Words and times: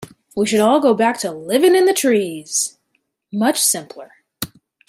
We 0.35 0.47
should 0.47 0.61
all 0.61 0.79
go 0.79 0.95
back 0.95 1.19
to 1.19 1.29
living 1.31 1.75
in 1.75 1.85
the 1.85 1.93
trees, 1.93 2.79
much 3.31 3.61
simpler. 3.61 4.09